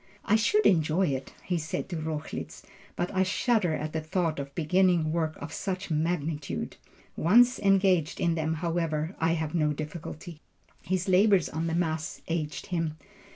"I 0.25 0.35
should 0.35 0.65
enjoy 0.65 1.09
it," 1.09 1.31
he 1.43 1.59
said 1.59 1.87
to 1.89 1.95
Rochlitz, 2.01 2.63
"but 2.95 3.13
I 3.13 3.21
shudder 3.21 3.75
at 3.75 3.93
the 3.93 4.01
thought 4.01 4.39
of 4.39 4.55
beginning 4.55 5.11
works 5.11 5.37
of 5.37 5.53
such 5.53 5.91
magnitude. 5.91 6.77
Once 7.15 7.59
engaged 7.59 8.19
on 8.19 8.33
them, 8.33 8.55
however, 8.55 9.15
I 9.19 9.33
have 9.33 9.53
no 9.53 9.73
difficulty." 9.73 10.41
His 10.81 11.07
labors 11.07 11.49
on 11.49 11.67
the 11.67 11.75
Mass 11.75 12.23
aged 12.27 12.65
him. 12.73 12.97